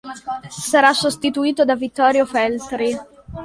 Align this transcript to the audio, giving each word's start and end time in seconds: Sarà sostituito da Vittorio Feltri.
Sarà 0.69 0.93
sostituito 0.93 1.63
da 1.63 1.75
Vittorio 1.75 2.25
Feltri. 2.25 2.97